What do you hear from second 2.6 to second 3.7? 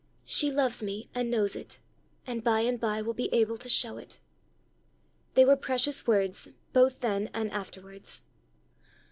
and by will be able to